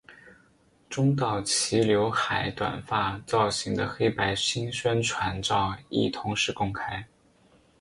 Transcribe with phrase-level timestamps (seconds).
[0.89, 7.05] 中岛齐浏海短发造型的黑白新宣传照亦同时公开。